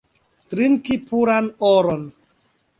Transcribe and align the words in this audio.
Trinki 0.53 0.97
puran 1.11 1.53
oron! 1.71 2.05